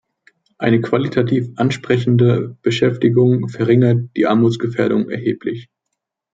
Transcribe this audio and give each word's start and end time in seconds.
Eine 0.57 0.81
qualitativ 0.81 1.49
ansprechende 1.57 2.57
Beschäftigung 2.63 3.47
verringert 3.49 4.09
die 4.17 4.25
Armutsgefährdung 4.25 5.11
erheblich. 5.11 5.69